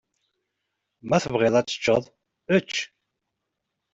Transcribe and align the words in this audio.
Ma 1.07 1.17
tebɣiḍ 1.23 1.55
ad 1.55 1.67
teččeḍ, 1.67 2.03
ečč. 2.57 2.75